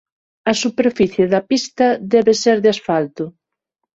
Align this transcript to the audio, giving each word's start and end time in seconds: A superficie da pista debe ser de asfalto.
A 0.51 0.53
superficie 0.63 1.25
da 1.33 1.41
pista 1.49 1.87
debe 2.13 2.33
ser 2.43 2.57
de 2.63 2.69
asfalto. 2.75 3.25